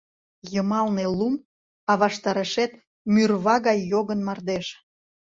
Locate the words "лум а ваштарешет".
1.17-2.71